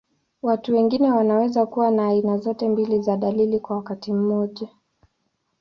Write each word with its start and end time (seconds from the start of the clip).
Watu 0.41 0.73
wengine 0.73 1.11
wanaweza 1.11 1.65
kuwa 1.65 1.91
na 1.91 2.07
aina 2.07 2.37
zote 2.37 2.69
mbili 2.69 3.01
za 3.01 3.17
dalili 3.17 3.59
kwa 3.59 3.75
wakati 3.75 4.13
mmoja. 4.13 4.69